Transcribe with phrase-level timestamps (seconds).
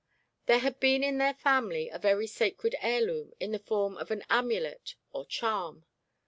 [0.47, 4.23] There had been in their family a very sacred heirloom in the form of an
[4.31, 5.85] amulet or charm.